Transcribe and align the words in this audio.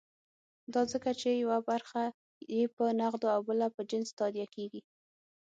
دا 0.73 0.81
ځکه 0.91 1.09
چې 1.19 1.29
یوه 1.43 1.57
برخه 1.69 2.03
یې 2.55 2.63
په 2.75 2.83
نغدو 2.99 3.27
او 3.35 3.41
بله 3.49 3.67
په 3.75 3.81
جنس 3.89 4.09
تادیه 4.19 4.47
کېږي. 4.55 4.81